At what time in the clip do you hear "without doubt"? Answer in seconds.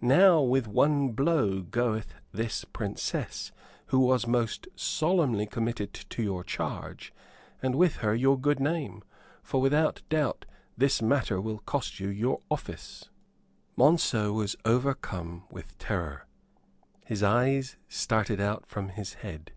9.60-10.46